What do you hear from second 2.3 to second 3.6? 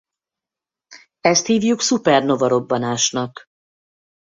robbanásnak.